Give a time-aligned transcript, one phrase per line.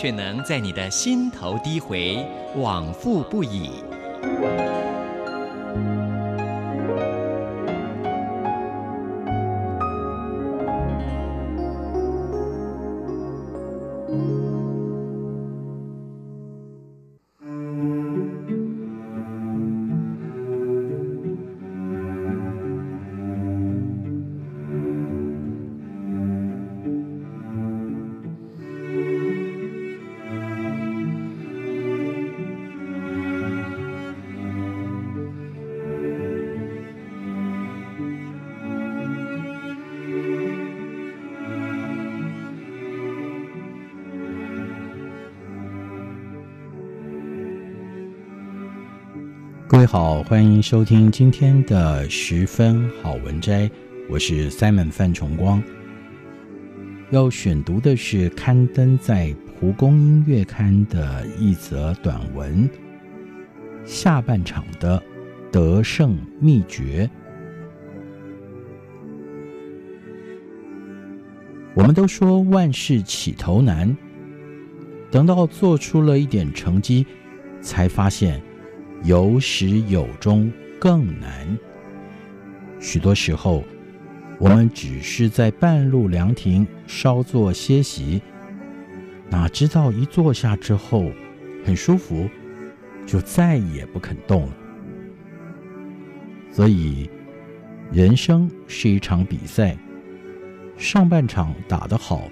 [0.00, 3.82] 却能在你的心头低回，往复不已。
[49.70, 53.70] 各位好，欢迎收听今天的十分好文摘，
[54.08, 55.62] 我是 Simon 范崇光。
[57.10, 62.66] 要选读的是刊登在蒲公英月刊的一则短文，
[63.84, 65.02] 下半场的
[65.52, 67.08] 得胜秘诀。
[71.74, 73.94] 我们都说万事起头难，
[75.10, 77.06] 等到做出了一点成绩，
[77.60, 78.42] 才发现。
[79.04, 81.58] 有始有终更难。
[82.80, 83.64] 许多时候，
[84.38, 88.20] 我们只是在半路凉亭稍作歇息，
[89.30, 91.10] 哪知道一坐下之后
[91.64, 92.28] 很舒服，
[93.06, 94.56] 就再也不肯动了。
[96.50, 97.08] 所以，
[97.92, 99.76] 人生是一场比赛，
[100.76, 102.28] 上半场打得好，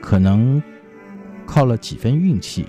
[0.00, 0.62] 可能
[1.46, 2.66] 靠了几分运气。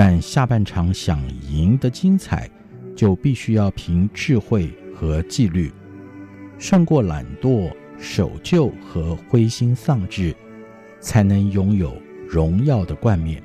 [0.00, 1.20] 但下半场想
[1.50, 2.48] 赢得精彩，
[2.94, 5.72] 就必须要凭智慧和纪律，
[6.56, 10.32] 胜过懒惰、守旧和灰心丧志，
[11.00, 11.92] 才能拥有
[12.28, 13.42] 荣耀的冠冕。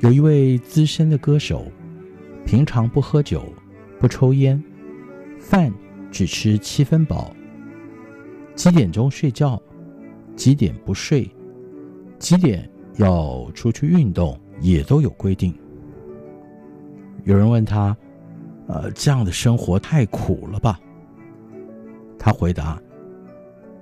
[0.00, 1.70] 有一位资深的歌手，
[2.46, 3.44] 平常不喝酒，
[3.98, 4.62] 不抽烟，
[5.38, 5.70] 饭
[6.10, 7.30] 只吃七分饱，
[8.54, 9.60] 几点钟睡觉，
[10.34, 11.30] 几点不睡，
[12.18, 12.66] 几点
[12.96, 15.54] 要出去运动，也都有规定。
[17.24, 17.94] 有人问他
[18.68, 20.80] ：“呃，这样的生活太苦了吧？”
[22.18, 22.80] 他回答：“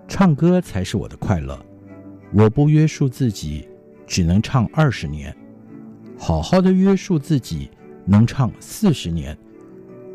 [0.08, 1.56] 唱歌才是我的快乐，
[2.32, 3.68] 我不约束自己，
[4.04, 5.32] 只能唱二十年。”
[6.18, 7.70] 好好的约束自己，
[8.04, 9.38] 能唱四十年，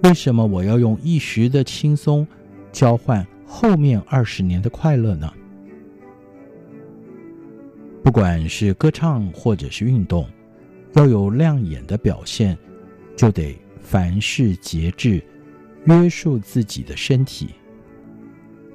[0.03, 2.27] 为什么我要用一时的轻松
[2.73, 5.33] 交换后面二十年的快乐呢？
[8.03, 10.27] 不管是歌唱或者是运动，
[10.93, 12.57] 要有亮眼的表现，
[13.15, 15.23] 就得凡事节制，
[15.85, 17.51] 约束自己的身体。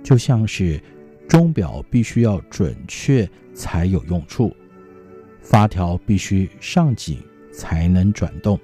[0.02, 0.80] 就像是
[1.28, 4.56] 钟表必须要准确才有用处。
[5.50, 7.18] 发条必须上紧
[7.50, 8.60] 才能转动。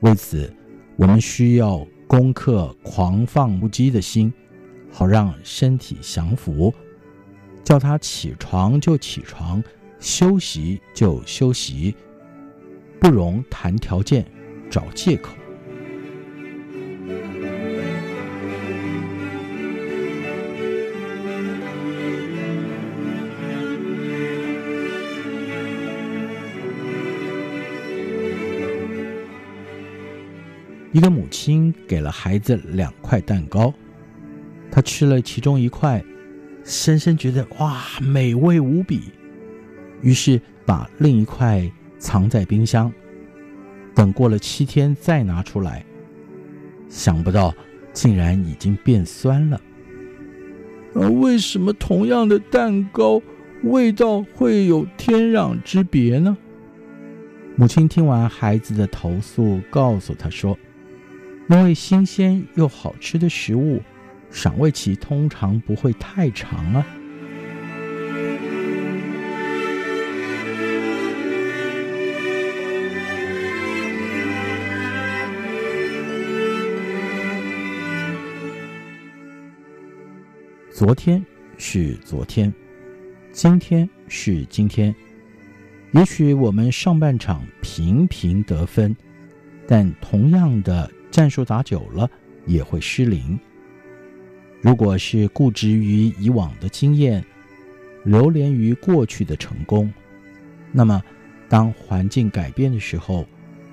[0.00, 0.52] 为此，
[0.96, 4.32] 我们需要攻克狂放不羁的心，
[4.90, 6.74] 好让身体降服，
[7.62, 9.62] 叫他起床就起床，
[10.00, 11.94] 休息就休息，
[13.00, 14.26] 不容谈条件，
[14.68, 15.36] 找借口。
[30.94, 33.74] 一个母亲给了孩子两块蛋糕，
[34.70, 36.00] 他吃了其中一块，
[36.62, 39.10] 深深觉得哇，美味无比，
[40.02, 41.68] 于是把另一块
[41.98, 42.92] 藏在冰箱，
[43.92, 45.84] 等过了七天再拿出来，
[46.88, 47.52] 想不到
[47.92, 49.60] 竟然已经变酸了。
[50.94, 53.20] 呃，为什么同样的蛋糕，
[53.64, 56.36] 味道会有天壤之别呢？
[57.56, 60.56] 母亲听完孩子的投诉，告诉他说
[61.50, 63.82] ：“因为新鲜又好吃的食物，
[64.30, 66.86] 赏味期通常不会太长啊。”
[80.72, 81.24] 昨天
[81.56, 82.52] 是昨天，
[83.32, 84.94] 今天是今天。
[85.92, 88.96] 也许我们上半场频频得分，
[89.68, 92.10] 但同样的战术打久了
[92.44, 93.38] 也会失灵。
[94.60, 97.24] 如果是固执于以往的经验，
[98.02, 99.94] 流连于过去的成功，
[100.72, 101.00] 那么
[101.48, 103.24] 当环境改变的时候，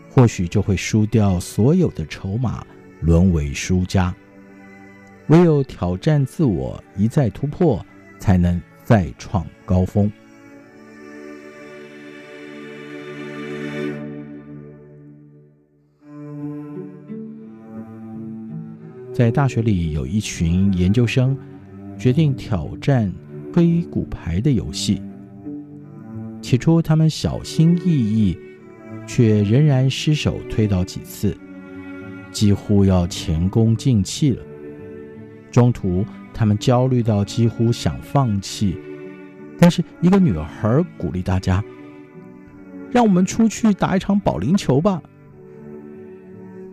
[0.08, 2.64] 或许就会输掉所有的筹码，
[3.00, 4.14] 沦为输家。
[5.26, 7.84] 唯有挑战自我，一再突破，
[8.20, 10.12] 才能再创高峰。
[19.22, 21.38] 在大学里，有一群研究生
[21.96, 23.14] 决定挑战
[23.54, 25.00] 黑骨牌的游戏。
[26.42, 28.36] 起初，他们小心翼翼，
[29.06, 31.38] 却仍然失手推倒几次，
[32.32, 34.44] 几乎要前功尽弃了。
[35.52, 36.04] 中途，
[36.34, 38.76] 他们焦虑到几乎想放弃，
[39.60, 41.64] 但是一个女孩鼓励大家
[42.90, 45.00] ：“让我们出去打一场保龄球吧。”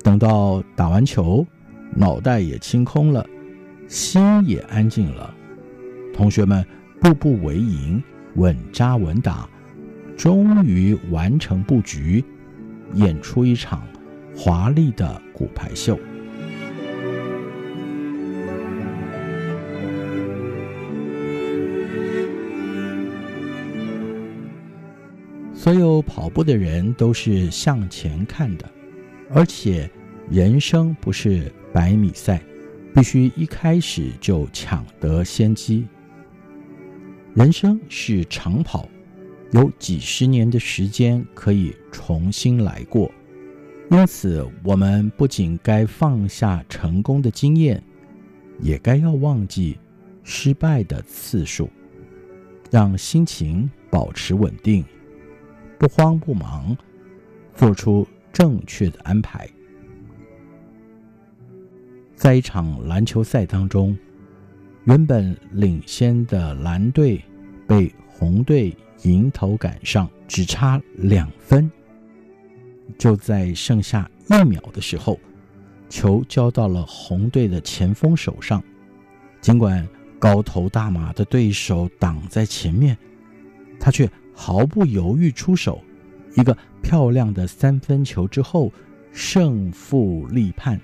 [0.02, 1.46] 等到打完球，
[1.98, 3.26] 脑袋也清空了，
[3.88, 5.34] 心也安静了，
[6.14, 6.64] 同学们
[7.00, 8.00] 步步为营，
[8.36, 9.48] 稳扎稳打，
[10.16, 12.24] 终于完成布局，
[12.94, 13.82] 演出一场
[14.36, 15.98] 华丽的骨牌秀。
[25.52, 28.70] 所有跑步的人都是向前看的，
[29.34, 29.90] 而且
[30.30, 32.42] 人生不是百米赛，
[32.92, 35.86] 必须一开始就抢得先机。
[37.36, 38.88] 人生是长跑，
[39.52, 43.08] 有几十年的时间可以重新来过，
[43.92, 47.80] 因此我们不仅该放下成功的经验，
[48.58, 49.78] 也该要忘记
[50.24, 51.70] 失败的次数，
[52.72, 54.84] 让心情保持稳定。
[55.78, 56.76] 不慌不忙，
[57.54, 59.48] 做出正确的安排。
[62.18, 63.96] 在一场篮球赛当中，
[64.86, 67.22] 原本领先的蓝队
[67.64, 71.70] 被红队迎头赶上，只差两分。
[72.98, 75.16] 就在剩下一秒的时候，
[75.88, 78.60] 球交到了红队的前锋手上。
[79.40, 79.88] 尽管
[80.18, 82.98] 高头大马的对手挡在前面，
[83.78, 84.10] 他却。
[84.40, 85.82] 毫不犹豫出手，
[86.36, 88.72] 一个漂亮的三分球之后，
[89.12, 90.80] 胜负立判，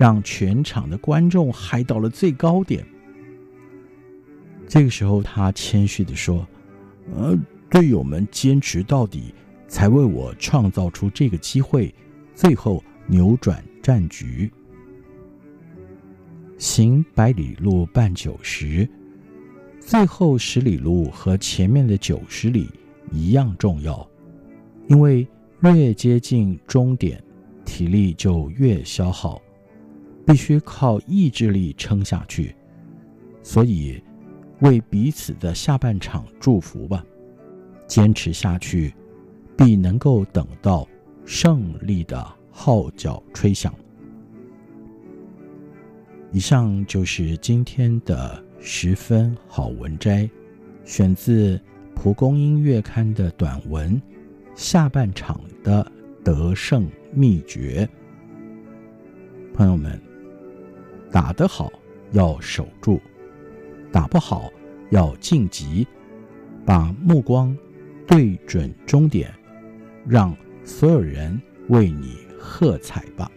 [0.00, 2.82] 让全场的观众嗨到了最高点。
[4.66, 6.48] 这个时候，他谦虚地说
[7.14, 7.36] ：“呃，
[7.68, 9.34] 队友们坚持到底，
[9.68, 11.94] 才为我创造出这个机会，
[12.34, 14.50] 最后扭转战局。
[16.56, 18.88] 行百里路，半九十。”
[19.80, 22.70] 最后十里路和前面的九十里
[23.12, 24.08] 一样重要，
[24.88, 25.28] 因为
[25.60, 27.22] 越接近终点，
[27.66, 29.38] 体力就越消耗，
[30.30, 32.54] 必须靠意志力撑下去。
[33.42, 34.00] 所以，
[34.60, 37.04] 为彼此的下半场祝福吧，
[37.88, 38.94] 坚持下去，
[39.56, 40.86] 必能够等到
[41.24, 43.74] 胜利的号角吹响。
[46.30, 48.44] 以上就是今天的。
[48.62, 50.28] 十分好文摘，
[50.84, 51.56] 选自
[51.94, 53.96] 《蒲公英月刊》的短文
[54.54, 55.90] 《下半场的
[56.22, 57.88] 得胜秘诀》。
[59.56, 59.98] 朋友们，
[61.10, 61.72] 打得好
[62.12, 63.00] 要守住，
[63.92, 64.50] 打不好
[64.90, 65.86] 要晋级，
[66.64, 67.56] 把目光
[68.06, 69.32] 对准终点，
[70.06, 73.30] 让所有人为你喝彩吧。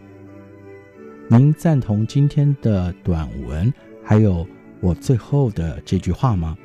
[1.27, 4.47] 您赞同今天的短文，还有？
[4.81, 6.57] 我最后的这句话吗？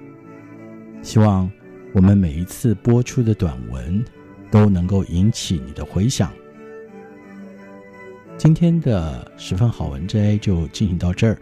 [1.03, 1.49] 希望
[1.95, 4.05] 我们每一次播出的短文
[4.51, 6.33] 都能够引起你的回响。
[8.39, 11.37] 今天的十分好文摘就进行到这儿，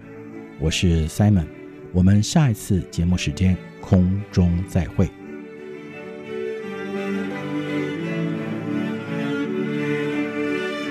[0.59, 1.45] 我是 Simon，
[1.93, 5.07] 我们下一次节目时间空中再会。